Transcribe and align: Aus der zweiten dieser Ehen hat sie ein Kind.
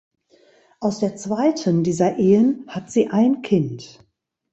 Aus 0.79 0.97
der 0.97 1.15
zweiten 1.15 1.83
dieser 1.83 2.17
Ehen 2.17 2.65
hat 2.67 2.89
sie 2.91 3.09
ein 3.09 3.43
Kind. 3.43 4.03